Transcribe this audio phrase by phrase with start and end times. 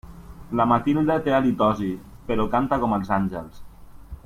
[0.59, 1.91] La Matilde té halitosi,
[2.31, 3.63] però canta com els àngels.